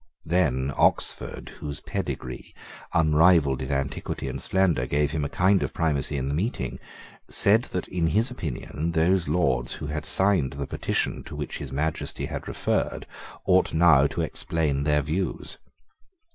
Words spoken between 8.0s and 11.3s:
his opinion those Lords who had signed the petition